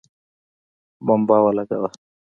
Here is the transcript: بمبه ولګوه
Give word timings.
بمبه 1.05 1.37
ولګوه 1.43 1.89